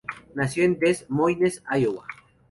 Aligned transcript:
Nació 0.33 0.63
en 0.63 0.79
Des 0.79 1.07
Moines, 1.11 1.61
Iowa. 1.79 2.07